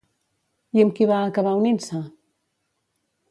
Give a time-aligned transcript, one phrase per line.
[0.77, 2.03] I amb qui va acabar unint-se?